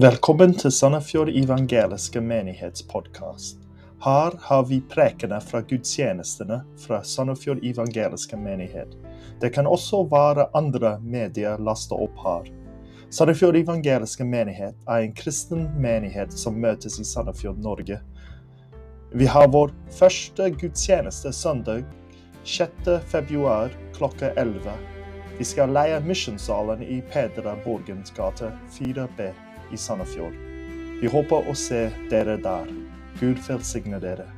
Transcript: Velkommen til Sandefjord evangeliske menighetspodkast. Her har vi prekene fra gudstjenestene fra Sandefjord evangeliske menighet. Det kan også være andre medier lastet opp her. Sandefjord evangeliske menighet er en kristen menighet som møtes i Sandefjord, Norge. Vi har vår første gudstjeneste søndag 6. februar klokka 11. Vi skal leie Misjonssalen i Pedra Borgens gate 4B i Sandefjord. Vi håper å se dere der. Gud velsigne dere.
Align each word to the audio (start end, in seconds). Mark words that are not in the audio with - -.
Velkommen 0.00 0.54
til 0.56 0.72
Sandefjord 0.72 1.28
evangeliske 1.28 2.20
menighetspodkast. 2.24 3.58
Her 4.00 4.38
har 4.40 4.62
vi 4.64 4.78
prekene 4.88 5.36
fra 5.44 5.60
gudstjenestene 5.68 6.62
fra 6.80 7.02
Sandefjord 7.04 7.60
evangeliske 7.60 8.38
menighet. 8.40 8.94
Det 9.42 9.50
kan 9.52 9.68
også 9.68 10.06
være 10.08 10.46
andre 10.56 10.94
medier 11.04 11.60
lastet 11.60 12.00
opp 12.00 12.24
her. 12.24 12.48
Sandefjord 13.10 13.60
evangeliske 13.60 14.24
menighet 14.24 14.80
er 14.88 15.04
en 15.04 15.12
kristen 15.12 15.68
menighet 15.76 16.32
som 16.32 16.56
møtes 16.56 16.96
i 16.96 17.04
Sandefjord, 17.04 17.60
Norge. 17.60 18.00
Vi 19.12 19.28
har 19.28 19.52
vår 19.52 19.76
første 19.92 20.48
gudstjeneste 20.56 21.36
søndag 21.36 21.84
6. 22.48 22.96
februar 23.12 23.68
klokka 23.92 24.32
11. 24.40 24.72
Vi 25.36 25.44
skal 25.44 25.76
leie 25.76 26.00
Misjonssalen 26.00 26.80
i 26.80 27.02
Pedra 27.12 27.58
Borgens 27.60 28.16
gate 28.16 28.54
4B 28.80 29.34
i 29.72 29.80
Sandefjord. 29.80 30.36
Vi 31.00 31.10
håper 31.10 31.48
å 31.50 31.54
se 31.58 31.88
dere 32.10 32.36
der. 32.42 32.70
Gud 33.20 33.40
velsigne 33.48 33.98
dere. 34.02 34.28